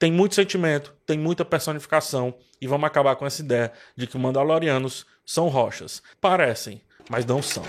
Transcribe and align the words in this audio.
tem 0.00 0.10
muito 0.10 0.34
sentimento, 0.34 0.94
tem 1.04 1.18
muita 1.18 1.44
personificação 1.44 2.34
e 2.58 2.66
vamos 2.66 2.86
acabar 2.86 3.14
com 3.16 3.26
essa 3.26 3.42
ideia 3.42 3.70
de 3.94 4.06
que 4.06 4.16
Mandalorianos 4.16 5.04
são 5.26 5.48
rochas. 5.48 6.02
Parecem, 6.18 6.80
mas 7.10 7.26
não 7.26 7.42
são. 7.42 7.62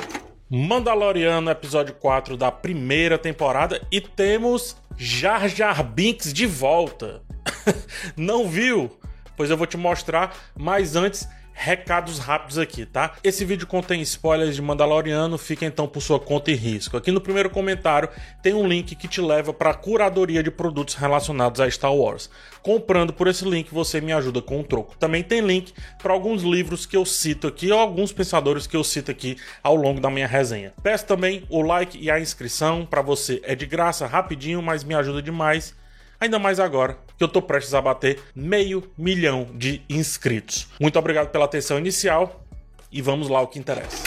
Mandaloriano, 0.49 1.52
episódio 1.52 1.94
4 1.94 2.38
da 2.38 2.49
primeira 2.49 3.17
temporada 3.17 3.86
e 3.91 3.99
temos 3.99 4.78
Jar 4.97 5.49
Jar 5.49 5.83
Binks 5.83 6.31
de 6.31 6.46
volta. 6.46 7.21
não 8.16 8.48
viu? 8.48 8.98
Pois 9.36 9.50
eu 9.50 9.57
vou 9.57 9.68
te 9.68 9.75
mostrar, 9.75 10.34
mas 10.55 10.95
antes 10.95 11.27
recados 11.62 12.18
rápidos 12.18 12.57
aqui, 12.57 12.88
tá? 12.88 13.14
Esse 13.23 13.46
vídeo 13.46 13.68
contém 13.68 14.02
spoilers 14.02 14.55
de 14.55 14.61
Mandaloriano, 14.64 15.38
fica 15.38 15.64
então 15.64 15.88
por 15.88 16.02
sua 16.02 16.20
conta 16.20 16.50
e 16.50 16.55
risco. 16.55 16.98
Aqui 16.98 17.11
no 17.11 17.21
primeiro 17.21 17.52
comentário 17.52 18.10
tem 18.41 18.52
um 18.55 18.68
link 18.68 18.96
que 18.96 19.07
te 19.07 19.21
leva 19.21 19.54
para 19.54 19.70
a 19.70 19.74
curadoria 19.75 20.42
de 20.42 20.50
produtos 20.50 20.96
relacionados 20.96 21.61
a 21.61 21.70
Star 21.70 21.93
Wars. 21.93 22.32
Comprando 22.64 23.14
por 23.14 23.28
esse 23.28 23.46
link 23.46 23.71
você 23.71 24.02
me 24.02 24.11
ajuda 24.11 24.42
com 24.42 24.60
um 24.60 24.64
troco. 24.64 24.97
Também 24.97 25.21
tem 25.21 25.39
link 25.39 25.71
para 26.01 26.11
alguns 26.11 26.42
livros 26.42 26.87
que 26.87 26.97
eu 26.97 27.06
cito 27.06 27.46
aqui 27.47 27.71
ou 27.71 27.79
alguns 27.79 28.12
pensadores 28.12 28.65
que 28.65 28.75
eu 28.75 28.84
cito 28.84 29.12
aqui 29.12 29.37
ao 29.62 29.75
longo 29.75 30.01
da 30.01 30.09
minha 30.09 30.28
resenha. 30.28 30.73
Peço 30.82 31.06
também 31.06 31.43
o 31.48 31.62
like 31.62 31.96
e 31.96 32.09
a 32.09 32.20
inscrição 32.20 32.88
para 32.88 33.03
você 33.03 33.39
é 33.44 33.53
de 33.53 33.67
graça, 33.67 34.08
rapidinho, 34.08 34.64
mas 34.64 34.84
me 34.84 34.95
ajuda 34.95 35.22
demais 35.22 35.75
ainda 36.22 36.38
mais 36.38 36.59
agora 36.59 37.00
que 37.17 37.23
eu 37.23 37.28
tô 37.28 37.42
prestes 37.42 37.73
a 37.73 37.81
bater 37.81 38.20
meio 38.36 38.84
milhão 38.95 39.50
de 39.56 39.81
inscritos. 39.89 40.67
Muito 40.80 40.98
obrigado 41.00 41.30
pela 41.31 41.45
atenção 41.45 41.80
inicial 41.80 42.45
e 42.92 43.02
vamos 43.02 43.28
lá 43.28 43.39
ao 43.39 43.48
que 43.48 43.58
interessa. 43.58 44.03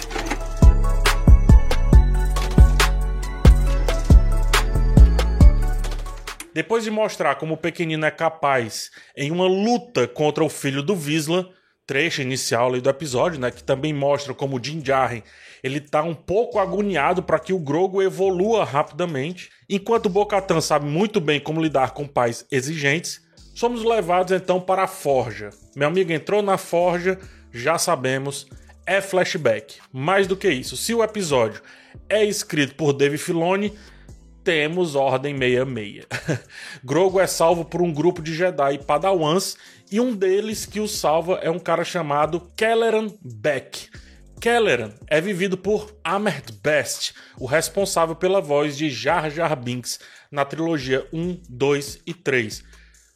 Depois 6.55 6.84
de 6.84 6.91
mostrar 6.91 7.34
como 7.34 7.55
o 7.55 7.56
pequenino 7.56 8.06
é 8.06 8.12
capaz 8.12 8.92
em 9.16 9.33
uma 9.33 9.48
luta 9.48 10.06
contra 10.06 10.44
o 10.44 10.48
filho 10.48 10.84
do 10.84 10.94
Visla, 10.94 11.50
trecho 11.86 12.22
inicial 12.22 12.80
do 12.80 12.90
episódio, 12.90 13.40
né, 13.40 13.50
que 13.50 13.62
também 13.62 13.92
mostra 13.92 14.32
como 14.34 14.56
o 14.56 14.60
Din 14.60 14.80
Djarin 14.80 15.22
ele 15.64 15.80
tá 15.80 16.02
um 16.02 16.14
pouco 16.14 16.58
agoniado 16.58 17.22
para 17.22 17.38
que 17.38 17.50
o 17.50 17.58
Grogo 17.58 18.02
evolua 18.02 18.66
rapidamente, 18.66 19.48
enquanto 19.66 20.06
o 20.06 20.10
Bo-Katan 20.10 20.60
sabe 20.60 20.84
muito 20.84 21.22
bem 21.22 21.41
como 21.41 21.62
lidar 21.62 21.92
com 21.92 22.06
pais 22.06 22.44
exigentes. 22.52 23.22
Somos 23.54 23.82
levados 23.82 24.30
então 24.30 24.60
para 24.60 24.82
a 24.82 24.86
forja. 24.86 25.48
Meu 25.74 25.88
amigo 25.88 26.12
entrou 26.12 26.42
na 26.42 26.58
forja, 26.58 27.18
já 27.50 27.78
sabemos, 27.78 28.46
é 28.84 29.00
flashback. 29.00 29.76
Mais 29.91 30.26
do 30.26 30.36
que 30.36 30.50
isso, 30.50 30.76
se 30.76 30.92
o 30.92 31.02
episódio 31.02 31.62
é 32.10 32.22
escrito 32.22 32.74
por 32.74 32.92
Dave 32.92 33.16
Filoni, 33.16 33.72
temos 34.45 34.95
Ordem 34.95 35.37
66. 35.39 36.06
Grogo 36.84 37.19
é 37.19 37.27
salvo 37.27 37.64
por 37.64 37.81
um 37.81 37.92
grupo 37.92 38.20
de 38.23 38.34
Jedi 38.34 38.78
Padawans 38.78 39.56
e 39.91 39.98
um 39.98 40.14
deles 40.14 40.67
que 40.67 40.78
o 40.78 40.87
salva 40.87 41.41
é 41.42 41.50
um 41.50 41.59
cara 41.59 41.83
chamado 41.83 42.41
Kelleran 42.55 43.11
Beck. 43.22 43.89
Kelleran 44.41 44.92
é 45.06 45.20
vivido 45.20 45.56
por 45.56 45.97
Ahmed 46.05 46.53
Best, 46.62 47.15
o 47.39 47.47
responsável 47.47 48.15
pela 48.15 48.42
voz 48.42 48.77
de 48.77 48.91
Jar 48.91 49.31
Jar 49.31 49.56
Binks 49.56 49.98
na 50.31 50.45
trilogia 50.45 51.09
1, 51.11 51.41
2 51.48 52.00
e 52.06 52.12
3. 52.12 52.62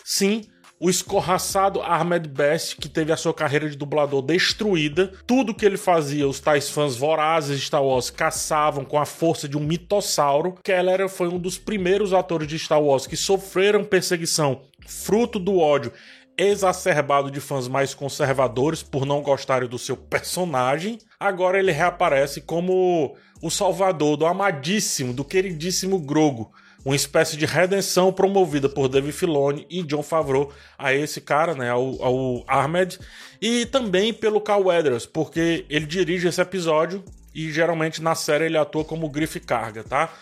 Sim, 0.02 0.48
o 0.80 0.88
escorraçado 0.88 1.82
Ahmed 1.82 2.28
Best, 2.28 2.76
que 2.76 2.88
teve 2.88 3.12
a 3.12 3.16
sua 3.16 3.34
carreira 3.34 3.68
de 3.68 3.76
dublador 3.76 4.22
destruída, 4.22 5.12
tudo 5.26 5.54
que 5.54 5.66
ele 5.66 5.76
fazia, 5.76 6.28
os 6.28 6.40
tais 6.40 6.70
fãs 6.70 6.96
vorazes 6.96 7.58
de 7.58 7.66
Star 7.66 7.82
Wars 7.82 8.10
caçavam 8.10 8.84
com 8.84 8.98
a 8.98 9.04
força 9.04 9.48
de 9.48 9.56
um 9.56 9.60
mitossauro. 9.60 10.54
Keller 10.62 11.08
foi 11.08 11.28
um 11.28 11.38
dos 11.38 11.58
primeiros 11.58 12.12
atores 12.12 12.46
de 12.46 12.58
Star 12.58 12.80
Wars 12.80 13.06
que 13.06 13.16
sofreram 13.16 13.84
perseguição 13.84 14.62
fruto 14.86 15.38
do 15.38 15.58
ódio 15.58 15.92
exacerbado 16.38 17.32
de 17.32 17.40
fãs 17.40 17.66
mais 17.66 17.92
conservadores 17.92 18.80
por 18.80 19.04
não 19.04 19.20
gostarem 19.20 19.68
do 19.68 19.76
seu 19.76 19.96
personagem. 19.96 20.98
Agora 21.18 21.58
ele 21.58 21.72
reaparece 21.72 22.40
como 22.40 23.16
o 23.40 23.50
salvador 23.50 24.16
do 24.16 24.26
amadíssimo, 24.26 25.12
do 25.12 25.24
queridíssimo 25.24 25.98
Grogo. 25.98 26.52
Uma 26.84 26.96
espécie 26.96 27.36
de 27.36 27.44
redenção 27.44 28.12
promovida 28.12 28.68
por 28.68 28.88
Dave 28.88 29.12
Filoni 29.12 29.66
e 29.68 29.82
John 29.82 30.02
Favreau 30.02 30.52
a 30.78 30.94
esse 30.94 31.20
cara, 31.20 31.54
né, 31.54 31.70
ao, 31.70 32.02
ao 32.02 32.44
Ahmed, 32.46 32.98
e 33.42 33.66
também 33.66 34.14
pelo 34.14 34.40
Carl 34.40 34.66
Weathers, 34.66 35.04
porque 35.04 35.66
ele 35.68 35.86
dirige 35.86 36.28
esse 36.28 36.40
episódio 36.40 37.04
e 37.34 37.50
geralmente 37.52 38.00
na 38.00 38.14
série 38.14 38.46
ele 38.46 38.56
atua 38.56 38.84
como 38.84 39.08
grife 39.08 39.40
carga, 39.40 39.82
tá? 39.82 40.12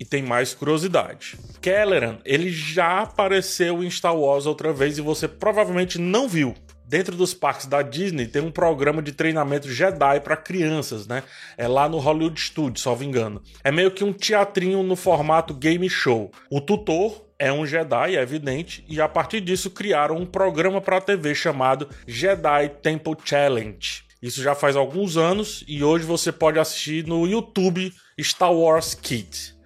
e 0.00 0.04
tem 0.04 0.22
mais 0.22 0.54
curiosidade. 0.54 1.36
Kelleran, 1.60 2.16
ele 2.24 2.50
já 2.50 3.02
apareceu 3.02 3.84
em 3.84 3.90
Star 3.90 4.16
Wars 4.16 4.46
outra 4.46 4.72
vez 4.72 4.96
e 4.96 5.02
você 5.02 5.28
provavelmente 5.28 5.98
não 5.98 6.26
viu. 6.26 6.54
Dentro 6.90 7.14
dos 7.14 7.32
parques 7.32 7.66
da 7.66 7.82
Disney 7.82 8.26
tem 8.26 8.42
um 8.42 8.50
programa 8.50 9.00
de 9.00 9.12
treinamento 9.12 9.70
Jedi 9.70 10.18
para 10.18 10.36
crianças, 10.36 11.06
né? 11.06 11.22
É 11.56 11.68
lá 11.68 11.88
no 11.88 11.98
Hollywood 11.98 12.40
Studios, 12.40 12.84
me 12.98 13.06
engano. 13.06 13.40
É 13.62 13.70
meio 13.70 13.92
que 13.92 14.02
um 14.02 14.12
teatrinho 14.12 14.82
no 14.82 14.96
formato 14.96 15.54
game 15.54 15.88
show. 15.88 16.32
O 16.50 16.60
tutor 16.60 17.24
é 17.38 17.52
um 17.52 17.64
Jedi, 17.64 18.16
é 18.16 18.20
evidente, 18.20 18.84
e 18.88 19.00
a 19.00 19.08
partir 19.08 19.40
disso 19.40 19.70
criaram 19.70 20.16
um 20.16 20.26
programa 20.26 20.80
para 20.80 20.96
a 20.96 21.00
TV 21.00 21.32
chamado 21.32 21.88
Jedi 22.08 22.68
Temple 22.82 23.14
Challenge. 23.24 24.02
Isso 24.20 24.42
já 24.42 24.56
faz 24.56 24.74
alguns 24.74 25.16
anos 25.16 25.64
e 25.68 25.84
hoje 25.84 26.04
você 26.04 26.32
pode 26.32 26.58
assistir 26.58 27.06
no 27.06 27.24
YouTube 27.24 27.94
Star 28.20 28.52
Wars 28.52 28.94
Kids. 28.94 29.56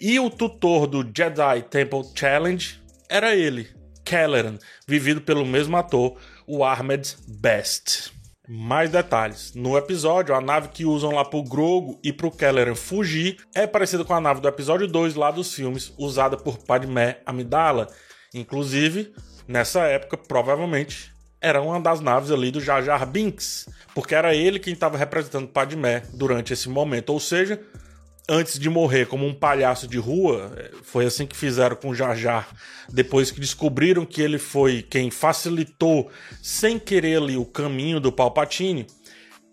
E 0.00 0.18
o 0.18 0.28
tutor 0.28 0.88
do 0.88 1.08
Jedi 1.16 1.62
Temple 1.70 2.02
Challenge 2.16 2.80
era 3.08 3.32
ele, 3.36 3.68
Kelleran, 4.04 4.58
vivido 4.88 5.20
pelo 5.20 5.46
mesmo 5.46 5.76
ator, 5.76 6.18
o 6.46 6.64
Ahmed 6.64 7.16
Best. 7.26 8.12
Mais 8.46 8.90
detalhes. 8.90 9.54
No 9.54 9.76
episódio, 9.76 10.34
a 10.34 10.40
nave 10.40 10.68
que 10.68 10.84
usam 10.84 11.12
lá 11.12 11.24
pro 11.24 11.42
Grogo 11.42 11.98
e 12.04 12.12
pro 12.12 12.30
Kelleran 12.30 12.74
fugir 12.74 13.38
é 13.54 13.66
parecida 13.66 14.04
com 14.04 14.12
a 14.12 14.20
nave 14.20 14.40
do 14.40 14.48
episódio 14.48 14.86
2 14.86 15.14
lá 15.14 15.30
dos 15.30 15.54
filmes, 15.54 15.94
usada 15.96 16.36
por 16.36 16.58
Padmé 16.58 17.18
Amidala. 17.24 17.88
Inclusive, 18.34 19.14
nessa 19.48 19.84
época, 19.84 20.18
provavelmente, 20.18 21.10
era 21.40 21.62
uma 21.62 21.80
das 21.80 22.00
naves 22.00 22.30
ali 22.30 22.50
do 22.50 22.60
Jar 22.60 22.82
Jar 22.82 23.06
Binks, 23.06 23.68
porque 23.94 24.14
era 24.14 24.34
ele 24.34 24.58
quem 24.58 24.74
estava 24.74 24.98
representando 24.98 25.48
Padmé 25.48 26.02
durante 26.12 26.52
esse 26.52 26.68
momento. 26.68 27.10
Ou 27.10 27.20
seja, 27.20 27.60
antes 28.28 28.58
de 28.58 28.70
morrer 28.70 29.06
como 29.06 29.26
um 29.26 29.34
palhaço 29.34 29.86
de 29.86 29.98
rua, 29.98 30.52
foi 30.82 31.06
assim 31.06 31.26
que 31.26 31.36
fizeram 31.36 31.76
com 31.76 31.94
Jar 31.94 32.16
Jar, 32.16 32.48
depois 32.88 33.30
que 33.30 33.40
descobriram 33.40 34.06
que 34.06 34.22
ele 34.22 34.38
foi 34.38 34.82
quem 34.82 35.10
facilitou 35.10 36.10
sem 36.42 36.78
querer 36.78 37.18
ali 37.22 37.36
o 37.36 37.44
caminho 37.44 38.00
do 38.00 38.12
Palpatine, 38.12 38.86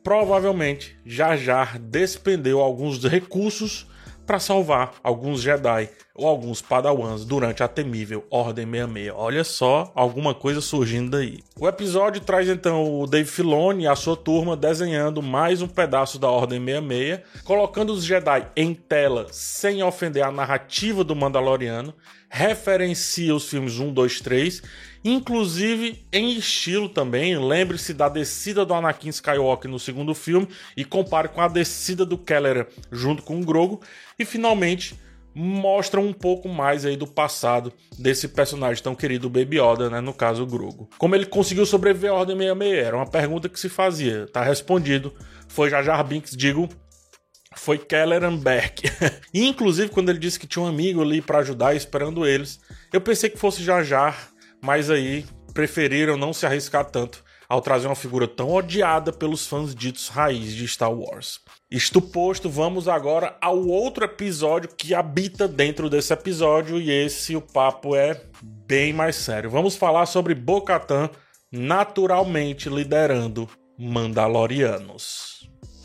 provavelmente 0.04 0.98
Jar 1.06 1.38
Jar 1.38 1.78
despendeu 1.80 2.60
alguns 2.60 3.04
recursos 3.04 3.86
para 4.26 4.40
salvar 4.40 4.94
alguns 5.04 5.42
Jedi 5.42 5.90
ou 6.22 6.28
alguns 6.28 6.62
Padawans 6.62 7.26
durante 7.26 7.64
a 7.64 7.68
temível 7.68 8.24
Ordem 8.30 8.66
66. 8.70 9.12
Olha 9.16 9.44
só 9.44 9.92
alguma 9.96 10.36
coisa 10.36 10.62
surgindo 10.62 11.10
daí. 11.10 11.40
O 11.60 11.68
episódio 11.68 12.22
traz 12.22 12.48
então 12.48 13.02
o 13.02 13.08
Dave 13.08 13.28
Filoni 13.28 13.86
e 13.86 13.88
a 13.88 13.96
sua 13.96 14.16
turma 14.16 14.56
desenhando 14.56 15.20
mais 15.20 15.64
um 15.64 15.68
pedaço 15.68 16.20
da 16.20 16.30
Ordem 16.30 16.64
66, 16.64 17.22
colocando 17.44 17.92
os 17.92 18.04
Jedi 18.04 18.48
em 18.56 18.76
tela 18.76 19.26
sem 19.32 19.82
ofender 19.82 20.24
a 20.24 20.32
narrativa 20.32 21.04
do 21.04 21.16
Mandaloriano, 21.16 21.92
referencia 22.30 23.36
os 23.36 23.50
filmes 23.50 23.80
1, 23.80 23.92
2, 23.92 24.22
3 24.22 24.62
inclusive 25.04 26.06
em 26.14 26.38
estilo 26.38 26.88
também. 26.88 27.36
Lembre-se 27.36 27.92
da 27.92 28.08
descida 28.08 28.64
do 28.64 28.76
Anakin 28.76 29.10
Skywalker 29.10 29.70
no 29.70 29.80
segundo 29.80 30.14
filme 30.14 30.48
e 30.78 30.86
compare 30.86 31.30
com 31.30 31.42
a 31.42 31.48
descida 31.48 32.06
do 32.06 32.20
Keller 32.20 32.68
junto 32.92 33.24
com 33.24 33.42
o 33.42 33.44
Grogu. 33.44 33.82
E 34.20 34.24
finalmente 34.24 34.96
mostra 35.34 36.00
um 36.00 36.14
pouco 36.14 36.50
mais 36.50 36.86
aí 36.86 36.96
do 36.96 37.08
passado 37.08 37.72
desse 37.98 38.28
personagem 38.28 38.84
tão 38.84 38.96
querido, 38.96 39.30
Baby 39.30 39.60
Yoda, 39.60 39.90
né? 39.90 40.02
No 40.02 40.14
caso, 40.14 40.44
o 40.44 40.48
Grogu. 40.48 40.90
Como 40.98 41.16
ele 41.16 41.26
conseguiu 41.26 41.66
sobreviver 41.66 42.12
à 42.12 42.16
Ordem 42.16 42.38
66? 42.38 42.86
Era 42.86 42.96
uma 42.96 43.08
pergunta 43.08 43.50
que 43.50 43.60
se 43.60 43.70
fazia. 43.70 44.28
Tá 44.28 44.44
respondido. 44.44 45.14
Foi 45.48 45.70
Jar 45.70 45.84
Jar 45.84 46.04
Binks, 46.04 46.36
digo, 46.36 46.70
foi 47.56 47.78
Kelleran 47.78 48.38
Beck. 48.38 48.84
inclusive, 49.34 49.90
quando 49.90 50.10
ele 50.10 50.20
disse 50.20 50.40
que 50.40 50.48
tinha 50.48 50.64
um 50.64 50.68
amigo 50.68 51.02
ali 51.02 51.22
para 51.22 51.40
ajudar, 51.40 51.76
esperando 51.76 52.26
eles, 52.26 52.60
eu 52.94 53.02
pensei 53.02 53.30
que 53.30 53.38
fosse 53.38 53.64
Jar 53.64 53.84
Jar 53.84 54.32
mas 54.62 54.90
aí 54.90 55.26
preferiram 55.54 56.16
não 56.16 56.32
se 56.32 56.46
arriscar 56.46 56.86
tanto 56.86 57.24
ao 57.52 57.60
trazer 57.60 57.88
uma 57.88 57.96
figura 57.98 58.30
tão 58.30 58.50
odiada 58.50 59.12
pelos 59.12 59.46
fãs 59.46 59.76
ditos 59.76 60.08
raiz 60.08 60.54
de 60.54 60.66
Star 60.66 60.90
Wars. 60.90 61.42
Isto 61.70 62.02
posto, 62.02 62.50
vamos 62.50 62.88
agora 62.88 63.36
ao 63.42 63.68
outro 63.68 64.06
episódio 64.06 64.70
que 64.70 64.96
habita 64.96 65.50
dentro 65.50 65.90
desse 65.90 66.14
episódio 66.14 66.80
e 66.80 66.90
esse 66.90 67.36
o 67.36 67.42
papo 67.42 67.94
é 67.94 68.24
bem 68.42 68.94
mais 68.94 69.18
sério. 69.18 69.50
Vamos 69.50 69.76
falar 69.76 70.06
sobre 70.06 70.34
Bo-Katan 70.34 71.10
naturalmente 71.52 72.70
liderando 72.70 73.50
Mandalorianos. 73.78 75.41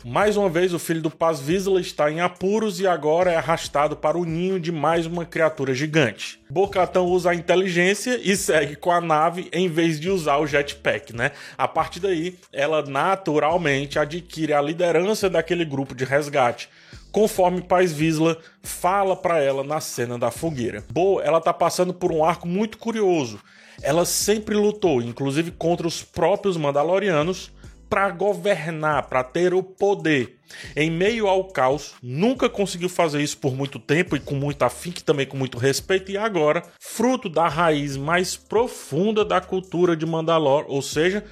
Mais 0.09 0.37
uma 0.37 0.47
vez, 0.47 0.73
o 0.73 0.79
filho 0.79 1.01
do 1.01 1.11
Paz 1.11 1.41
Vizsla 1.41 1.81
está 1.81 2.09
em 2.09 2.21
apuros 2.21 2.79
e 2.79 2.87
agora 2.87 3.29
é 3.29 3.35
arrastado 3.35 3.93
para 3.93 4.17
o 4.17 4.23
ninho 4.23 4.57
de 4.57 4.71
mais 4.71 5.05
uma 5.05 5.25
criatura 5.25 5.73
gigante. 5.73 6.39
Bocatão 6.49 7.07
usa 7.07 7.31
a 7.31 7.35
inteligência 7.35 8.17
e 8.23 8.33
segue 8.37 8.77
com 8.77 8.89
a 8.89 9.01
nave 9.01 9.49
em 9.51 9.67
vez 9.67 9.99
de 9.99 10.09
usar 10.09 10.37
o 10.37 10.47
jetpack, 10.47 11.13
né? 11.13 11.33
A 11.57 11.67
partir 11.67 11.99
daí, 11.99 12.39
ela 12.53 12.83
naturalmente 12.83 13.99
adquire 13.99 14.53
a 14.53 14.61
liderança 14.61 15.29
daquele 15.29 15.65
grupo 15.65 15.93
de 15.93 16.05
resgate 16.05 16.69
conforme 17.11 17.61
Paz 17.61 17.91
Visla 17.91 18.37
fala 18.61 19.13
para 19.13 19.39
ela 19.39 19.61
na 19.61 19.81
cena 19.81 20.17
da 20.17 20.31
fogueira. 20.31 20.85
Bo, 20.89 21.19
ela 21.19 21.41
tá 21.41 21.51
passando 21.51 21.93
por 21.93 22.13
um 22.13 22.23
arco 22.23 22.47
muito 22.47 22.77
curioso. 22.77 23.41
Ela 23.81 24.05
sempre 24.05 24.55
lutou, 24.55 25.01
inclusive 25.01 25.51
contra 25.51 25.85
os 25.85 26.01
próprios 26.01 26.55
Mandalorianos, 26.55 27.51
para 27.89 28.09
governar, 28.09 29.07
para 29.07 29.23
ter 29.23 29.53
o 29.53 29.63
poder. 29.63 30.37
Em 30.75 30.89
meio 30.89 31.27
ao 31.27 31.45
caos, 31.45 31.95
nunca 32.01 32.49
conseguiu 32.49 32.89
fazer 32.89 33.21
isso 33.21 33.37
por 33.37 33.55
muito 33.55 33.79
tempo 33.79 34.15
e 34.15 34.19
com 34.19 34.35
muito 34.35 34.63
afinco 34.63 35.03
também 35.03 35.25
com 35.25 35.37
muito 35.37 35.57
respeito, 35.57 36.11
e 36.11 36.17
agora, 36.17 36.63
fruto 36.79 37.29
da 37.29 37.47
raiz 37.47 37.97
mais 37.97 38.35
profunda 38.35 39.25
da 39.25 39.41
cultura 39.41 39.95
de 39.95 40.05
Mandalor, 40.05 40.65
ou 40.67 40.81
seja, 40.81 41.23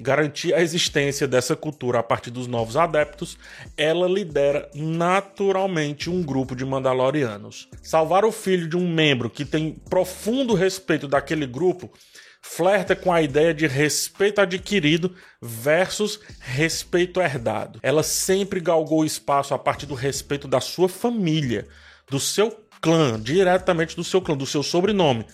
garantir 0.00 0.54
a 0.54 0.62
existência 0.62 1.28
dessa 1.28 1.54
cultura 1.54 1.98
a 1.98 2.02
partir 2.02 2.30
dos 2.30 2.46
novos 2.46 2.76
adeptos, 2.76 3.36
ela 3.76 4.08
lidera 4.08 4.68
naturalmente 4.74 6.08
um 6.08 6.22
grupo 6.22 6.56
de 6.56 6.64
Mandalorianos. 6.64 7.68
Salvar 7.82 8.24
o 8.24 8.32
filho 8.32 8.66
de 8.66 8.76
um 8.76 8.92
membro 8.92 9.28
que 9.28 9.44
tem 9.44 9.72
profundo 9.90 10.54
respeito 10.54 11.06
daquele 11.06 11.46
grupo 11.46 11.90
flerta 12.40 12.96
com 12.96 13.12
a 13.12 13.22
ideia 13.22 13.52
de 13.52 13.66
respeito 13.66 14.40
adquirido 14.40 15.14
versus 15.40 16.20
respeito 16.40 17.20
herdado. 17.20 17.78
Ela 17.82 18.02
sempre 18.02 18.60
galgou 18.60 19.04
espaço 19.04 19.54
a 19.54 19.58
partir 19.58 19.86
do 19.86 19.94
respeito 19.94 20.48
da 20.48 20.60
sua 20.60 20.88
família, 20.88 21.68
do 22.08 22.18
seu 22.18 22.50
clã, 22.80 23.20
diretamente 23.20 23.94
do 23.94 24.04
seu 24.04 24.20
clã, 24.20 24.36
do 24.36 24.46
seu 24.46 24.62
sobrenome 24.62 25.26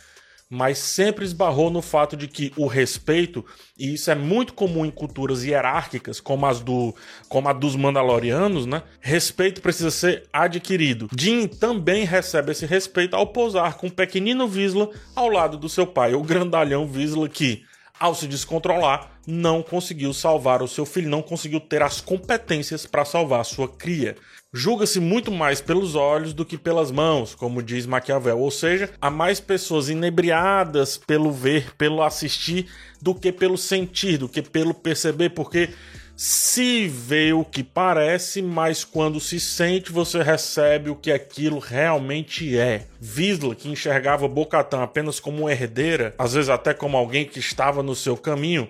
mas 0.48 0.78
sempre 0.78 1.24
esbarrou 1.24 1.70
no 1.70 1.82
fato 1.82 2.16
de 2.16 2.28
que 2.28 2.52
o 2.56 2.66
respeito, 2.66 3.44
e 3.78 3.94
isso 3.94 4.10
é 4.10 4.14
muito 4.14 4.54
comum 4.54 4.86
em 4.86 4.90
culturas 4.90 5.44
hierárquicas, 5.44 6.20
como 6.20 6.46
as 6.46 6.60
do 6.60 6.94
como 7.28 7.48
a 7.48 7.52
dos 7.52 7.74
Mandalorianos, 7.74 8.66
né? 8.66 8.82
Respeito 9.00 9.60
precisa 9.60 9.90
ser 9.90 10.24
adquirido. 10.32 11.08
Jin 11.18 11.48
também 11.48 12.04
recebe 12.04 12.52
esse 12.52 12.64
respeito 12.66 13.16
ao 13.16 13.26
posar 13.26 13.76
com 13.76 13.88
o 13.88 13.92
pequenino 13.92 14.46
Visla 14.46 14.90
ao 15.14 15.28
lado 15.28 15.58
do 15.58 15.68
seu 15.68 15.86
pai, 15.86 16.14
o 16.14 16.22
grandalhão 16.22 16.86
Visla 16.86 17.28
que 17.28 17.64
ao 17.98 18.14
se 18.14 18.26
descontrolar, 18.26 19.10
não 19.26 19.62
conseguiu 19.62 20.12
salvar 20.12 20.62
o 20.62 20.68
seu 20.68 20.86
filho, 20.86 21.08
não 21.08 21.22
conseguiu 21.22 21.60
ter 21.60 21.82
as 21.82 22.00
competências 22.00 22.86
para 22.86 23.04
salvar 23.04 23.44
sua 23.44 23.68
cria 23.68 24.16
julga-se 24.56 24.98
muito 24.98 25.30
mais 25.30 25.60
pelos 25.60 25.94
olhos 25.94 26.32
do 26.32 26.44
que 26.44 26.56
pelas 26.56 26.90
mãos, 26.90 27.34
como 27.34 27.62
diz 27.62 27.84
Maquiavel. 27.84 28.38
Ou 28.38 28.50
seja, 28.50 28.90
há 29.00 29.10
mais 29.10 29.38
pessoas 29.38 29.90
inebriadas 29.90 30.96
pelo 30.96 31.30
ver, 31.30 31.74
pelo 31.76 32.02
assistir, 32.02 32.66
do 33.00 33.14
que 33.14 33.30
pelo 33.30 33.58
sentir, 33.58 34.16
do 34.16 34.28
que 34.28 34.40
pelo 34.40 34.72
perceber, 34.72 35.30
porque 35.30 35.68
se 36.16 36.88
vê 36.88 37.34
o 37.34 37.44
que 37.44 37.62
parece, 37.62 38.40
mas 38.40 38.82
quando 38.82 39.20
se 39.20 39.38
sente, 39.38 39.92
você 39.92 40.22
recebe 40.22 40.88
o 40.88 40.96
que 40.96 41.12
aquilo 41.12 41.58
realmente 41.58 42.58
é. 42.58 42.86
Visla, 42.98 43.54
que 43.54 43.68
enxergava 43.68 44.26
Bocatã 44.26 44.82
apenas 44.82 45.20
como 45.20 45.48
herdeira, 45.48 46.14
às 46.18 46.32
vezes 46.32 46.48
até 46.48 46.72
como 46.72 46.96
alguém 46.96 47.26
que 47.26 47.38
estava 47.38 47.82
no 47.82 47.94
seu 47.94 48.16
caminho, 48.16 48.66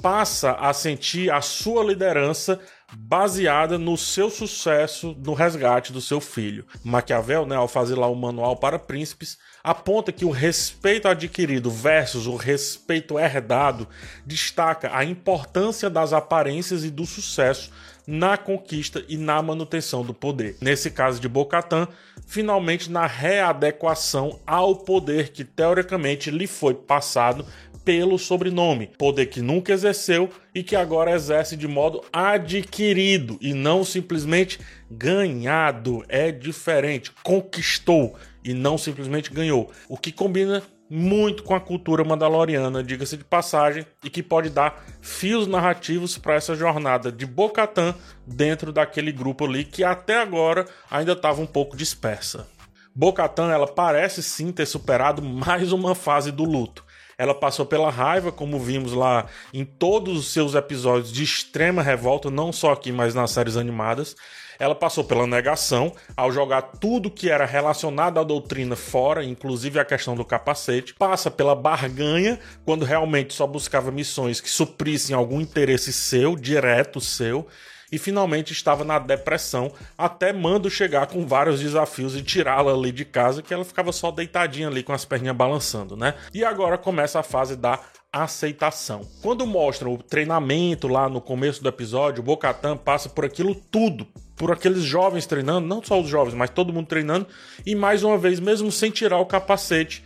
passa 0.00 0.52
a 0.52 0.72
sentir 0.72 1.30
a 1.30 1.40
sua 1.40 1.84
liderança 1.84 2.58
baseada 2.96 3.78
no 3.78 3.96
seu 3.96 4.30
sucesso 4.30 5.16
no 5.24 5.34
resgate 5.34 5.92
do 5.92 6.00
seu 6.00 6.20
filho. 6.20 6.66
Maquiavel, 6.84 7.46
né, 7.46 7.56
ao 7.56 7.68
fazer 7.68 7.94
lá 7.94 8.06
o 8.06 8.14
manual 8.14 8.56
para 8.56 8.78
príncipes, 8.78 9.38
aponta 9.62 10.12
que 10.12 10.24
o 10.24 10.30
respeito 10.30 11.08
adquirido 11.08 11.70
versus 11.70 12.26
o 12.26 12.36
respeito 12.36 13.18
herdado 13.18 13.88
destaca 14.26 14.90
a 14.96 15.04
importância 15.04 15.88
das 15.88 16.12
aparências 16.12 16.84
e 16.84 16.90
do 16.90 17.06
sucesso 17.06 17.70
na 18.06 18.36
conquista 18.36 19.04
e 19.08 19.16
na 19.16 19.40
manutenção 19.40 20.04
do 20.04 20.12
poder. 20.12 20.56
Nesse 20.60 20.90
caso 20.90 21.20
de 21.20 21.28
Bocatã, 21.28 21.86
finalmente 22.26 22.90
na 22.90 23.06
readequação 23.06 24.40
ao 24.46 24.74
poder 24.74 25.28
que 25.30 25.44
teoricamente 25.44 26.30
lhe 26.30 26.46
foi 26.46 26.74
passado 26.74 27.46
pelo 27.84 28.18
sobrenome, 28.18 28.90
poder 28.98 29.26
que 29.26 29.40
nunca 29.40 29.72
exerceu 29.72 30.30
e 30.54 30.62
que 30.62 30.76
agora 30.76 31.12
exerce 31.12 31.56
de 31.56 31.66
modo 31.66 32.02
adquirido 32.12 33.38
e 33.40 33.52
não 33.54 33.84
simplesmente 33.84 34.60
ganhado. 34.90 36.04
É 36.08 36.30
diferente, 36.30 37.12
conquistou 37.22 38.16
e 38.44 38.52
não 38.54 38.76
simplesmente 38.76 39.32
ganhou, 39.32 39.70
o 39.88 39.96
que 39.96 40.10
combina 40.10 40.62
muito 40.94 41.42
com 41.42 41.54
a 41.54 41.60
cultura 41.60 42.04
mandaloriana, 42.04 42.84
diga-se 42.84 43.16
de 43.16 43.24
passagem, 43.24 43.86
e 44.04 44.10
que 44.10 44.22
pode 44.22 44.50
dar 44.50 44.84
fios 45.00 45.46
narrativos 45.46 46.18
para 46.18 46.34
essa 46.34 46.54
jornada 46.54 47.10
de 47.10 47.24
Bocatã 47.24 47.94
dentro 48.26 48.70
daquele 48.74 49.10
grupo 49.10 49.46
ali 49.46 49.64
que 49.64 49.82
até 49.82 50.20
agora 50.20 50.66
ainda 50.90 51.12
estava 51.12 51.40
um 51.40 51.46
pouco 51.46 51.78
dispersa. 51.78 52.46
Bocatã 52.94 53.50
ela 53.50 53.66
parece 53.66 54.22
sim 54.22 54.52
ter 54.52 54.66
superado 54.66 55.22
mais 55.22 55.72
uma 55.72 55.94
fase 55.94 56.30
do 56.30 56.44
luto. 56.44 56.84
Ela 57.22 57.36
passou 57.36 57.64
pela 57.64 57.88
raiva, 57.88 58.32
como 58.32 58.58
vimos 58.58 58.92
lá 58.92 59.26
em 59.54 59.64
todos 59.64 60.18
os 60.18 60.32
seus 60.32 60.56
episódios 60.56 61.12
de 61.12 61.22
extrema 61.22 61.80
revolta, 61.80 62.28
não 62.32 62.52
só 62.52 62.72
aqui, 62.72 62.90
mas 62.90 63.14
nas 63.14 63.30
séries 63.30 63.56
animadas. 63.56 64.16
Ela 64.58 64.74
passou 64.74 65.04
pela 65.04 65.24
negação, 65.24 65.94
ao 66.16 66.32
jogar 66.32 66.62
tudo 66.80 67.12
que 67.12 67.30
era 67.30 67.46
relacionado 67.46 68.18
à 68.18 68.24
doutrina 68.24 68.74
fora, 68.74 69.24
inclusive 69.24 69.78
a 69.78 69.84
questão 69.84 70.16
do 70.16 70.24
capacete. 70.24 70.94
Passa 70.94 71.30
pela 71.30 71.54
barganha, 71.54 72.40
quando 72.64 72.84
realmente 72.84 73.34
só 73.34 73.46
buscava 73.46 73.92
missões 73.92 74.40
que 74.40 74.50
suprissem 74.50 75.14
algum 75.14 75.40
interesse 75.40 75.92
seu, 75.92 76.34
direto 76.34 77.00
seu 77.00 77.46
e 77.92 77.98
finalmente 77.98 78.52
estava 78.52 78.82
na 78.84 78.98
depressão, 78.98 79.70
até 79.96 80.32
Mando 80.32 80.70
chegar 80.70 81.06
com 81.06 81.26
vários 81.26 81.60
desafios 81.60 82.16
e 82.16 82.22
tirá-la 82.22 82.72
ali 82.72 82.90
de 82.90 83.04
casa, 83.04 83.42
que 83.42 83.52
ela 83.52 83.64
ficava 83.64 83.92
só 83.92 84.10
deitadinha 84.10 84.66
ali 84.68 84.82
com 84.82 84.94
as 84.94 85.04
perninhas 85.04 85.36
balançando, 85.36 85.94
né? 85.94 86.14
E 86.32 86.42
agora 86.42 86.78
começa 86.78 87.20
a 87.20 87.22
fase 87.22 87.54
da 87.54 87.78
aceitação. 88.10 89.02
Quando 89.22 89.46
mostra 89.46 89.88
o 89.88 89.98
treinamento 89.98 90.88
lá 90.88 91.08
no 91.08 91.20
começo 91.20 91.62
do 91.62 91.68
episódio, 91.68 92.20
o 92.20 92.24
Bocatan 92.24 92.76
passa 92.76 93.08
por 93.08 93.24
aquilo 93.24 93.54
tudo, 93.54 94.06
por 94.36 94.50
aqueles 94.50 94.82
jovens 94.82 95.26
treinando, 95.26 95.66
não 95.66 95.82
só 95.82 96.00
os 96.00 96.08
jovens, 96.08 96.34
mas 96.34 96.50
todo 96.50 96.72
mundo 96.72 96.86
treinando, 96.86 97.26
e 97.64 97.74
mais 97.74 98.02
uma 98.02 98.18
vez, 98.18 98.40
mesmo 98.40 98.72
sem 98.72 98.90
tirar 98.90 99.18
o 99.18 99.26
capacete, 99.26 100.04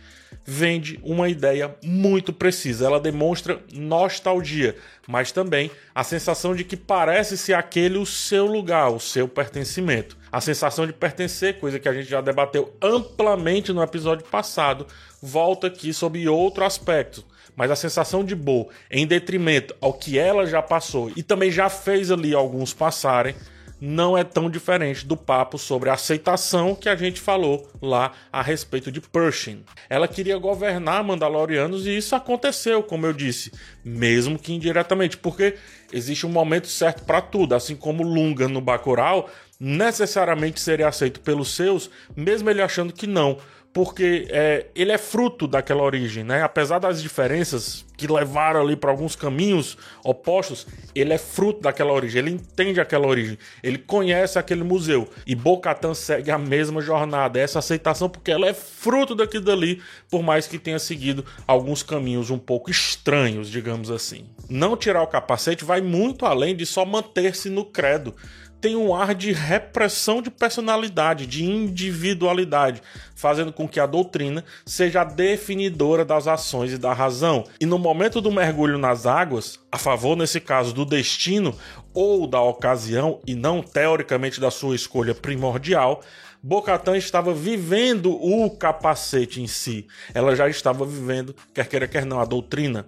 vende 0.49 0.97
uma 1.03 1.27
ideia 1.27 1.75
muito 1.83 2.31
precisa. 2.31 2.85
Ela 2.85 3.01
demonstra 3.01 3.61
nostalgia, 3.73 4.77
mas 5.05 5.29
também 5.29 5.69
a 5.93 6.05
sensação 6.05 6.55
de 6.55 6.63
que 6.63 6.77
parece 6.77 7.37
ser 7.37 7.53
aquele 7.53 7.97
o 7.97 8.05
seu 8.05 8.45
lugar, 8.45 8.89
o 8.89 8.99
seu 8.99 9.27
pertencimento. 9.27 10.15
A 10.31 10.39
sensação 10.39 10.87
de 10.87 10.93
pertencer, 10.93 11.59
coisa 11.59 11.79
que 11.79 11.89
a 11.89 11.93
gente 11.93 12.09
já 12.09 12.21
debateu 12.21 12.73
amplamente 12.81 13.73
no 13.73 13.83
episódio 13.83 14.25
passado, 14.25 14.87
volta 15.21 15.67
aqui 15.67 15.93
sob 15.93 16.25
outro 16.29 16.63
aspecto. 16.63 17.25
Mas 17.53 17.69
a 17.69 17.75
sensação 17.75 18.23
de 18.23 18.35
Bo, 18.35 18.69
em 18.89 19.05
detrimento 19.05 19.75
ao 19.81 19.91
que 19.91 20.17
ela 20.17 20.45
já 20.45 20.61
passou 20.61 21.11
e 21.15 21.23
também 21.23 21.51
já 21.51 21.69
fez 21.69 22.09
ali 22.09 22.33
alguns 22.33 22.73
passarem, 22.73 23.35
não 23.79 24.17
é 24.17 24.23
tão 24.23 24.49
diferente 24.49 25.05
do 25.05 25.15
papo 25.15 25.57
sobre 25.57 25.89
aceitação 25.89 26.73
que 26.75 26.89
a 26.89 26.95
gente 26.95 27.19
falou 27.19 27.69
lá 27.81 28.11
a 28.31 28.41
respeito 28.41 28.91
de 28.91 28.99
Pershing. 28.99 29.63
Ela 29.89 30.07
queria 30.07 30.37
governar 30.37 31.03
Mandalorianos 31.03 31.85
e 31.85 31.97
isso 31.97 32.15
aconteceu, 32.15 32.81
como 32.81 33.05
eu 33.05 33.13
disse, 33.13 33.51
mesmo 33.83 34.39
que 34.39 34.53
indiretamente, 34.53 35.17
porque 35.17 35.55
existe 35.93 36.25
um 36.25 36.29
momento 36.29 36.67
certo 36.67 37.03
para 37.03 37.21
tudo, 37.21 37.53
assim 37.53 37.75
como 37.75 38.03
Lunga 38.03 38.47
no 38.47 38.61
Bacurau 38.61 39.29
necessariamente 39.59 40.59
seria 40.59 40.87
aceito 40.87 41.19
pelos 41.19 41.55
seus, 41.55 41.89
mesmo 42.15 42.49
ele 42.49 42.61
achando 42.61 42.93
que 42.93 43.07
não 43.07 43.39
porque 43.73 44.27
é, 44.29 44.67
ele 44.75 44.91
é 44.91 44.97
fruto 44.97 45.47
daquela 45.47 45.83
origem, 45.83 46.23
né? 46.23 46.41
Apesar 46.41 46.79
das 46.79 47.01
diferenças 47.01 47.85
que 47.95 48.07
levaram 48.07 48.61
ali 48.61 48.75
para 48.75 48.91
alguns 48.91 49.15
caminhos 49.15 49.77
opostos, 50.03 50.67
ele 50.95 51.13
é 51.13 51.17
fruto 51.17 51.61
daquela 51.61 51.91
origem, 51.91 52.19
ele 52.19 52.31
entende 52.31 52.79
aquela 52.79 53.07
origem, 53.07 53.37
ele 53.61 53.77
conhece 53.77 54.37
aquele 54.37 54.63
museu. 54.63 55.07
E 55.25 55.35
Bocatan 55.35 55.93
segue 55.93 56.31
a 56.31 56.37
mesma 56.37 56.81
jornada, 56.81 57.39
essa 57.39 57.59
aceitação, 57.59 58.09
porque 58.09 58.31
ela 58.31 58.47
é 58.47 58.53
fruto 58.53 59.13
daquilo 59.13 59.45
dali, 59.45 59.81
por 60.09 60.23
mais 60.23 60.47
que 60.47 60.59
tenha 60.59 60.79
seguido 60.79 61.25
alguns 61.45 61.83
caminhos 61.83 62.29
um 62.29 62.39
pouco 62.39 62.71
estranhos, 62.71 63.49
digamos 63.49 63.91
assim. 63.91 64.25
Não 64.49 64.77
tirar 64.77 65.03
o 65.03 65.07
capacete 65.07 65.65
vai 65.65 65.81
muito 65.81 66.25
além 66.25 66.55
de 66.55 66.65
só 66.65 66.85
manter-se 66.85 67.49
no 67.49 67.65
credo 67.65 68.15
tem 68.59 68.75
um 68.75 68.93
ar 68.93 69.13
de 69.13 69.31
repressão 69.31 70.21
de 70.21 70.29
personalidade, 70.29 71.25
de 71.25 71.43
individualidade, 71.43 72.81
fazendo 73.15 73.53
com 73.53 73.67
que 73.67 73.79
a 73.79 73.85
doutrina 73.85 74.43
seja 74.65 75.01
a 75.01 75.03
definidora 75.03 76.03
das 76.03 76.27
ações 76.27 76.73
e 76.73 76.77
da 76.77 76.93
razão. 76.93 77.43
E 77.59 77.65
no 77.65 77.77
momento 77.77 78.19
do 78.21 78.31
mergulho 78.31 78.77
nas 78.77 79.05
águas, 79.05 79.59
a 79.71 79.77
favor, 79.77 80.15
nesse 80.15 80.39
caso, 80.39 80.73
do 80.73 80.85
destino 80.85 81.55
ou 81.93 82.27
da 82.27 82.41
ocasião, 82.41 83.19
e 83.25 83.33
não 83.33 83.61
teoricamente 83.61 84.39
da 84.39 84.51
sua 84.51 84.75
escolha 84.75 85.15
primordial, 85.15 86.01
Bocatan 86.41 86.97
estava 86.97 87.33
vivendo 87.33 88.11
o 88.11 88.49
capacete 88.49 89.41
em 89.41 89.47
si. 89.47 89.87
Ela 90.13 90.35
já 90.35 90.47
estava 90.47 90.85
vivendo, 90.85 91.35
quer 91.53 91.67
queira, 91.67 91.87
quer 91.87 92.05
não, 92.05 92.19
a 92.19 92.25
doutrina. 92.25 92.85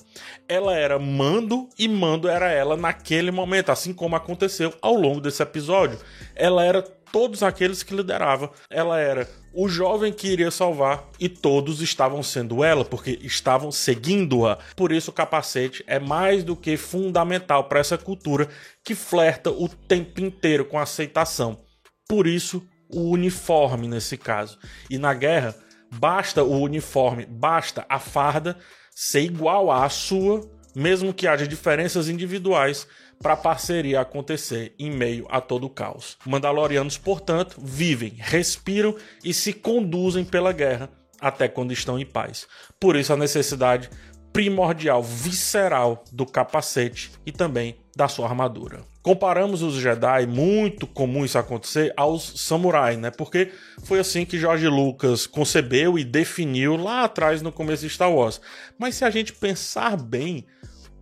Ela 0.48 0.76
era 0.76 1.00
mando 1.00 1.68
e 1.78 1.88
mando 1.88 2.28
era 2.28 2.50
ela 2.52 2.78
naquele 2.78 3.32
momento, 3.32 3.72
assim 3.72 3.94
como 3.94 4.16
aconteceu 4.16 4.74
ao 4.82 4.96
longo 4.96 5.20
desse 5.20 5.42
episódio. 5.42 6.00
Ela 6.36 6.64
era 6.64 6.82
todos 6.82 7.44
aqueles 7.44 7.84
que 7.84 7.96
liderava. 7.96 8.52
Ela 8.70 9.00
era 9.00 9.28
o 9.54 9.68
jovem 9.68 10.14
que 10.14 10.28
iria 10.28 10.52
salvar 10.52 11.10
e 11.20 11.28
todos 11.28 11.82
estavam 11.82 12.22
sendo 12.22 12.64
ela, 12.64 12.86
porque 12.86 13.20
estavam 13.22 13.72
seguindo-a. 13.72 14.58
Por 14.76 14.92
isso, 14.92 15.12
o 15.12 15.14
capacete 15.14 15.84
é 15.88 16.00
mais 16.00 16.44
do 16.44 16.56
que 16.56 16.78
fundamental 16.78 17.66
para 17.66 17.80
essa 17.80 17.98
cultura 17.98 18.48
que 18.84 18.96
flerta 18.96 19.50
o 19.50 19.68
tempo 19.68 20.22
inteiro 20.22 20.66
com 20.66 20.78
aceitação. 20.78 21.60
Por 22.08 22.28
isso, 22.28 22.64
o 22.90 23.10
uniforme 23.10 23.88
nesse 23.88 24.18
caso. 24.18 24.58
E 24.90 24.98
na 24.98 25.14
guerra, 25.14 25.56
basta 25.92 26.44
o 26.44 26.60
uniforme, 26.62 27.26
basta 27.26 27.86
a 27.88 28.00
farda 28.00 28.58
ser 28.94 29.22
igual 29.22 29.72
à 29.72 29.88
sua, 29.90 30.50
mesmo 30.76 31.14
que 31.14 31.28
haja 31.28 31.48
diferenças 31.48 32.10
individuais 32.10 32.88
para 33.22 33.34
a 33.34 33.38
parceria 33.38 34.02
acontecer 34.02 34.74
em 34.80 34.90
meio 34.90 35.26
a 35.30 35.42
todo 35.42 35.66
o 35.66 35.70
caos. 35.70 36.18
Mandalorianos, 36.26 36.98
portanto, 36.98 37.58
vivem, 37.62 38.14
respiram 38.18 38.96
e 39.24 39.34
se 39.34 39.54
conduzem 39.54 40.24
pela 40.24 40.52
guerra 40.52 40.90
até 41.20 41.48
quando 41.48 41.74
estão 41.74 42.00
em 42.00 42.06
paz. 42.06 42.48
Por 42.80 42.96
isso 42.96 43.12
a 43.12 43.18
necessidade 43.18 43.90
primordial, 44.32 45.04
visceral 45.04 46.04
do 46.12 46.26
capacete 46.26 47.12
e 47.26 47.32
também 47.32 47.78
da 47.96 48.08
sua 48.08 48.28
armadura. 48.28 48.82
Comparamos 49.10 49.64
os 49.64 49.74
Jedi, 49.74 50.28
muito 50.28 50.86
comum 50.86 51.26
isso 51.26 51.36
acontecer, 51.36 51.92
aos 51.98 52.32
samurai, 52.46 52.96
né? 52.96 53.10
Porque 53.10 53.52
foi 53.84 53.98
assim 53.98 54.24
que 54.24 54.38
George 54.38 54.68
Lucas 54.68 55.26
concebeu 55.26 55.98
e 55.98 56.04
definiu 56.04 56.76
lá 56.76 57.06
atrás 57.06 57.42
no 57.42 57.52
começo 57.52 57.82
de 57.82 57.90
Star 57.90 58.14
Wars. 58.14 58.40
Mas 58.78 58.94
se 58.94 59.04
a 59.04 59.10
gente 59.10 59.34
pensar 59.34 59.98
bem, 59.98 60.46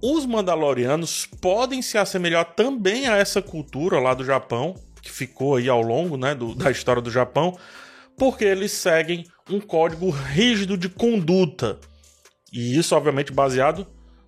os 0.01 0.25
Mandalorianos 0.25 1.25
podem 1.41 1.81
se 1.81 1.97
assemelhar 1.97 2.45
também 2.55 3.07
a 3.07 3.17
essa 3.17 3.41
cultura 3.41 3.99
lá 3.99 4.13
do 4.13 4.23
Japão, 4.23 4.73
que 5.01 5.11
ficou 5.11 5.57
aí 5.57 5.67
ao 5.67 5.81
longo 5.81 6.15
né, 6.15 6.33
do, 6.33 6.55
da 6.55 6.71
história 6.71 7.01
do 7.01 7.11
Japão, 7.11 7.57
porque 8.17 8.45
eles 8.45 8.71
seguem 8.71 9.25
um 9.49 9.59
código 9.59 10.09
rígido 10.09 10.77
de 10.77 10.87
conduta. 10.87 11.77
E 12.53 12.77
isso, 12.77 12.95
obviamente, 12.95 13.33
baseado 13.33 13.85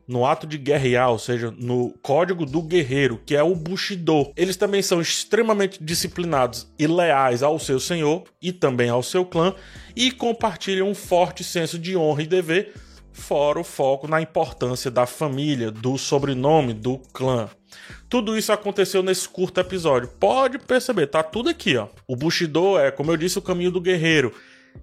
no 0.10 0.26
ato 0.26 0.48
de 0.48 0.58
guerrear, 0.58 1.12
ou 1.12 1.20
seja, 1.20 1.54
no 1.56 1.94
código 2.02 2.44
do 2.44 2.64
guerreiro, 2.64 3.22
que 3.24 3.36
é 3.36 3.44
o 3.44 3.54
Bushido. 3.54 4.34
Eles 4.36 4.58
também 4.58 4.82
são 4.82 5.00
extremamente 5.00 5.78
disciplinados 5.80 6.68
e 6.80 6.88
leais 6.88 7.44
ao 7.44 7.60
seu 7.60 7.80
senhor 7.80 8.24
e 8.42 8.52
também 8.52 8.90
ao 8.90 9.04
seu 9.04 9.24
clã 9.24 9.54
e 9.96 10.12
compartilham 10.12 10.90
um 10.90 10.96
forte 10.96 11.44
senso 11.44 11.78
de 11.78 11.96
honra 11.96 12.24
e 12.24 12.28
dever, 12.28 12.74
fora 13.14 13.60
o 13.60 13.64
foco 13.64 14.08
na 14.08 14.20
importância 14.20 14.90
da 14.90 15.06
família, 15.06 15.70
do 15.70 15.96
sobrenome, 15.96 16.74
do 16.74 16.98
clã. 17.14 17.48
Tudo 18.10 18.36
isso 18.36 18.52
aconteceu 18.52 19.04
nesse 19.04 19.30
curto 19.30 19.60
episódio. 19.60 20.10
Pode 20.20 20.58
perceber, 20.58 21.06
tá 21.06 21.22
tudo 21.22 21.50
aqui, 21.50 21.78
ó. 21.78 21.88
O 22.08 22.16
Bushido 22.16 22.80
é, 22.80 22.90
como 22.90 23.12
eu 23.12 23.18
disse, 23.18 23.38
o 23.38 23.44
caminho 23.44 23.70
do 23.70 23.80
guerreiro. 23.80 24.34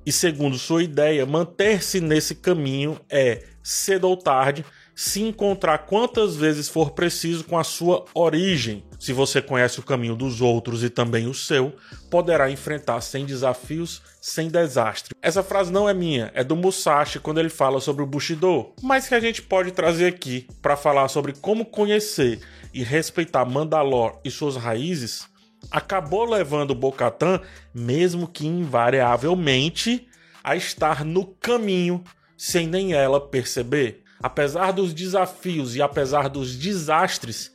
E 0.05 0.13
segundo 0.13 0.57
sua 0.57 0.85
ideia, 0.85 1.27
manter-se 1.27 2.01
nesse 2.01 2.37
caminho 2.37 3.01
é 3.11 3.43
cedo 3.61 4.09
ou 4.09 4.17
tarde 4.17 4.65
se 4.97 5.21
encontrar 5.21 5.77
quantas 5.81 6.37
vezes 6.37 6.71
for 6.71 6.93
preciso 6.93 7.45
com 7.45 7.59
a 7.59 7.63
sua 7.63 8.07
origem. 8.15 8.83
Se 8.99 9.13
você 9.13 9.43
conhece 9.43 9.79
o 9.79 9.83
caminho 9.83 10.17
dos 10.17 10.41
outros 10.41 10.83
e 10.83 10.89
também 10.89 11.27
o 11.27 11.35
seu, 11.35 11.77
poderá 12.11 12.51
enfrentar 12.51 13.03
sem 13.03 13.27
desafios, 13.27 14.01
sem 14.23 14.49
desastre. 14.49 15.15
Essa 15.21 15.43
frase 15.43 15.71
não 15.71 15.87
é 15.87 15.93
minha, 15.93 16.33
é 16.35 16.43
do 16.43 16.57
Musashi 16.57 17.21
quando 17.21 17.39
ele 17.39 17.51
fala 17.51 17.79
sobre 17.79 18.03
o 18.03 18.07
Bushido, 18.07 18.73
mas 18.83 19.07
que 19.07 19.15
a 19.15 19.21
gente 19.21 19.43
pode 19.43 19.71
trazer 19.71 20.07
aqui 20.07 20.49
para 20.63 20.79
falar 20.79 21.09
sobre 21.09 21.35
como 21.35 21.67
conhecer 21.67 22.41
e 22.73 22.83
respeitar 22.83 23.45
Mandalor 23.45 24.19
e 24.25 24.31
suas 24.31 24.57
raízes, 24.57 25.29
acabou 25.71 26.25
levando 26.25 26.75
Bocatan, 26.75 27.43
mesmo 27.75 28.27
que 28.27 28.47
invariavelmente, 28.47 30.09
a 30.43 30.57
estar 30.57 31.05
no 31.05 31.27
caminho 31.27 32.03
sem 32.35 32.67
nem 32.67 32.95
ela 32.95 33.21
perceber. 33.21 34.06
Apesar 34.23 34.73
dos 34.73 34.93
desafios 34.93 35.77
e 35.77 35.83
apesar 35.83 36.29
dos 36.29 36.57
desastres, 36.57 37.53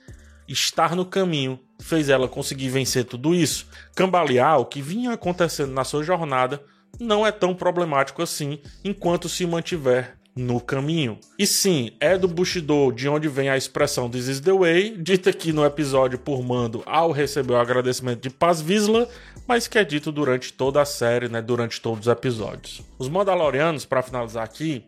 estar 0.47 0.95
no 0.95 1.05
caminho 1.05 1.59
fez 1.79 2.09
ela 2.09 2.27
conseguir 2.27 2.69
vencer 2.69 3.05
tudo 3.05 3.33
isso. 3.33 3.67
Cambalear 3.95 4.59
o 4.59 4.65
que 4.65 4.81
vinha 4.81 5.13
acontecendo 5.13 5.71
na 5.71 5.83
sua 5.83 6.03
jornada 6.03 6.61
não 6.99 7.25
é 7.25 7.31
tão 7.31 7.55
problemático 7.55 8.21
assim 8.21 8.59
enquanto 8.83 9.29
se 9.29 9.45
mantiver 9.45 10.17
no 10.35 10.61
caminho. 10.61 11.19
E 11.37 11.45
sim, 11.45 11.91
é 11.99 12.17
do 12.17 12.27
Bushido 12.27 12.91
de 12.91 13.09
onde 13.09 13.27
vem 13.27 13.49
a 13.49 13.57
expressão 13.57 14.09
This 14.09 14.27
is 14.27 14.39
the 14.39 14.53
way, 14.53 14.95
dita 14.97 15.29
aqui 15.29 15.51
no 15.51 15.65
episódio 15.65 16.17
por 16.17 16.41
Mando 16.41 16.83
ao 16.85 17.11
receber 17.11 17.53
o 17.53 17.59
agradecimento 17.59 18.21
de 18.21 18.29
Paz 18.29 18.61
Vizsla, 18.61 19.09
mas 19.45 19.67
que 19.67 19.77
é 19.77 19.83
dito 19.83 20.11
durante 20.11 20.53
toda 20.53 20.81
a 20.81 20.85
série, 20.85 21.27
né, 21.27 21.41
durante 21.41 21.81
todos 21.81 22.07
os 22.07 22.11
episódios. 22.11 22.81
Os 22.97 23.09
Mandalorianos, 23.09 23.85
para 23.85 24.01
finalizar 24.01 24.43
aqui, 24.43 24.85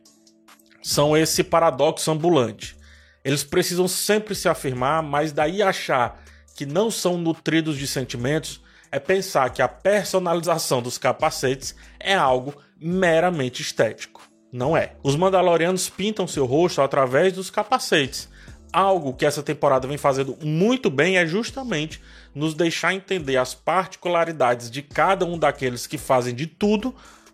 são 0.83 1.15
esse 1.15 1.43
paradoxo 1.43 2.11
ambulante. 2.11 2.75
Eles 3.23 3.43
precisam 3.43 3.87
sempre 3.87 4.35
se 4.35 4.49
afirmar, 4.49 5.01
mas 5.01 5.31
daí 5.31 5.63
achar 5.63 6.21
que 6.55 6.65
não 6.65 6.91
são 6.91 7.17
nutridos 7.17 7.77
de 7.77 7.87
sentimentos 7.87 8.61
é 8.91 8.99
pensar 8.99 9.49
que 9.49 9.61
a 9.61 9.67
personalização 9.67 10.81
dos 10.81 10.99
capacetes 10.99 11.73
é 11.99 12.13
algo 12.13 12.53
meramente 12.79 13.61
estético. 13.61 14.21
Não 14.51 14.77
é. 14.77 14.93
Os 15.01 15.15
Mandalorianos 15.15 15.89
pintam 15.89 16.27
seu 16.27 16.45
rosto 16.45 16.79
através 16.79 17.33
dos 17.33 17.49
capacetes. 17.49 18.29
Algo 18.71 19.13
que 19.13 19.25
essa 19.25 19.41
temporada 19.41 19.87
vem 19.87 19.97
fazendo 19.97 20.37
muito 20.43 20.91
bem 20.91 21.17
é 21.17 21.25
justamente 21.25 21.99
nos 22.35 22.53
deixar 22.53 22.93
entender 22.93 23.37
as 23.37 23.55
particularidades 23.55 24.69
de 24.69 24.81
cada 24.83 25.25
um 25.25 25.39
daqueles 25.39 25.87
que 25.87 25.97
fazem 25.97 26.35
de 26.35 26.45
tudo 26.45 26.93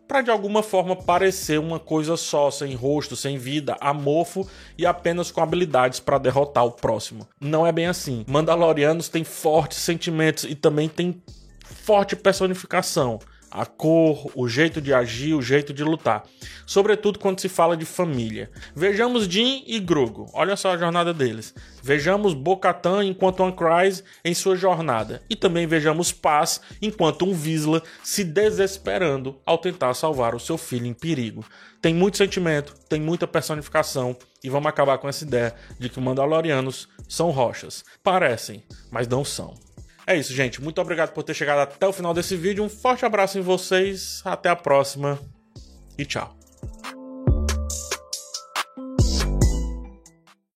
para 0.09 0.23
de 0.23 0.31
alguma 0.31 0.63
forma 0.63 0.95
parecer 0.95 1.59
uma 1.59 1.79
coisa 1.79 2.17
só, 2.17 2.49
sem 2.49 2.73
rosto, 2.73 3.15
sem 3.15 3.37
vida, 3.37 3.77
amorfo 3.79 4.49
e 4.75 4.83
apenas 4.83 5.29
com 5.29 5.39
habilidades 5.39 5.99
para 5.99 6.17
derrotar 6.17 6.65
o 6.65 6.71
próximo. 6.71 7.27
Não 7.39 7.65
é 7.65 7.71
bem 7.71 7.85
assim. 7.85 8.25
Mandalorianos 8.27 9.07
têm 9.07 9.23
fortes 9.23 9.77
sentimentos 9.77 10.45
e 10.45 10.55
também 10.55 10.89
têm 10.89 11.21
forte 11.63 12.15
personificação 12.15 13.19
a 13.51 13.65
cor, 13.65 14.31
o 14.35 14.47
jeito 14.47 14.81
de 14.81 14.93
agir, 14.93 15.33
o 15.33 15.41
jeito 15.41 15.73
de 15.73 15.83
lutar. 15.83 16.23
Sobretudo 16.65 17.19
quando 17.19 17.39
se 17.39 17.49
fala 17.49 17.75
de 17.75 17.85
família. 17.85 18.49
Vejamos 18.75 19.25
Jin 19.25 19.63
e 19.65 19.79
Grogu, 19.79 20.29
olha 20.33 20.55
só 20.55 20.71
a 20.71 20.77
jornada 20.77 21.13
deles. 21.13 21.53
Vejamos 21.81 22.33
Bo-Katan 22.33 23.05
enquanto 23.05 23.49
Kryze 23.53 24.03
em 24.23 24.33
sua 24.33 24.55
jornada. 24.55 25.21
E 25.29 25.35
também 25.35 25.65
vejamos 25.65 26.11
Paz 26.11 26.61
enquanto 26.81 27.25
um 27.25 27.33
Visla 27.33 27.81
se 28.03 28.23
desesperando 28.23 29.39
ao 29.45 29.57
tentar 29.57 29.93
salvar 29.93 30.35
o 30.35 30.39
seu 30.39 30.57
filho 30.57 30.85
em 30.85 30.93
perigo. 30.93 31.45
Tem 31.81 31.93
muito 31.93 32.17
sentimento, 32.17 32.75
tem 32.89 32.99
muita 32.99 33.25
personificação 33.25 34.15
e 34.43 34.49
vamos 34.49 34.67
acabar 34.67 34.97
com 34.97 35.07
essa 35.07 35.23
ideia 35.23 35.55
de 35.79 35.89
que 35.89 35.99
Mandalorianos 35.99 36.89
são 37.07 37.29
rochas. 37.31 37.85
Parecem, 38.03 38.63
mas 38.91 39.07
não 39.07 39.23
são. 39.23 39.53
É 40.09 40.17
isso, 40.17 40.33
gente. 40.33 40.59
Muito 40.59 40.81
obrigado 40.81 41.13
por 41.13 41.21
ter 41.21 41.35
chegado 41.35 41.59
até 41.59 41.87
o 41.87 41.93
final 41.93 42.15
desse 42.15 42.35
vídeo. 42.35 42.63
Um 42.63 42.69
forte 42.69 43.05
abraço 43.05 43.37
em 43.37 43.41
vocês. 43.41 44.23
Até 44.25 44.49
a 44.49 44.55
próxima 44.55 45.19
e 45.99 46.03
tchau. 46.03 46.38